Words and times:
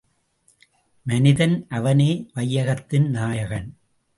மனிதன் 1.05 1.65
அவனே 1.69 2.09
வையகத்தின் 2.35 3.07
நாயகன்! 3.09 3.69